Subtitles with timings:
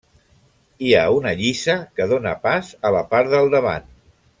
[0.87, 3.93] Hi ha una lliça que dóna pas a la part del davant.